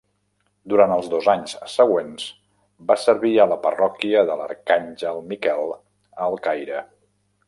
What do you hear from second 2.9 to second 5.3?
va servir a la parròquia de l'Arcàngel